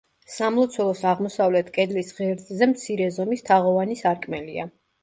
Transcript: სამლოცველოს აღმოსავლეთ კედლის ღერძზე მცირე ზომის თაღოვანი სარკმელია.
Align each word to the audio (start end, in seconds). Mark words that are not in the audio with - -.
სამლოცველოს 0.35 1.03
აღმოსავლეთ 1.09 1.69
კედლის 1.77 2.11
ღერძზე 2.21 2.71
მცირე 2.75 3.13
ზომის 3.21 3.47
თაღოვანი 3.53 4.03
სარკმელია. 4.07 4.73